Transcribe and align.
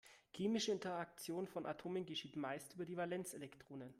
Chemische 0.33 0.71
Interaktion 0.71 1.45
von 1.45 1.67
Atomen 1.67 2.07
geschieht 2.07 2.35
meist 2.35 2.73
über 2.73 2.85
die 2.85 2.97
Valenzelektronen. 2.97 3.89